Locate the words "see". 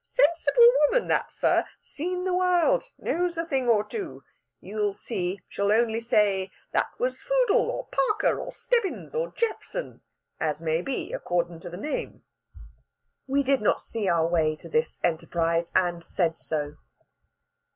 4.95-5.41, 13.79-14.07